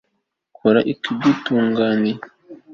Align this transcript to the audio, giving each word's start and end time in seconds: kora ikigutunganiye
kora 0.57 0.79
ikigutunganiye 0.93 2.21